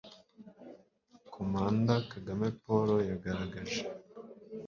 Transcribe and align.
commander 1.33 1.99
kagame 2.11 2.47
paul 2.63 2.89
yagaragaje 3.11 3.81